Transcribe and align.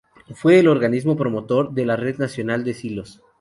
Fue 0.33 0.57
el 0.57 0.67
organismo 0.67 1.15
promotor 1.15 1.73
de 1.73 1.85
la 1.85 1.95
Red 1.95 2.17
Nacional 2.17 2.63
de 2.63 2.73
Silos. 2.73 3.21